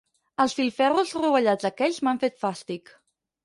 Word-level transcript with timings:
Els 0.45 0.55
filferros 0.59 1.11
rovellats 1.19 1.69
aquells 1.73 2.03
m'han 2.09 2.25
fet 2.27 2.43
fàstic. 2.47 2.95